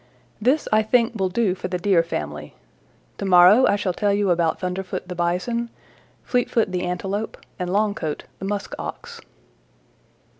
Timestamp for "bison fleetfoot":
5.13-6.71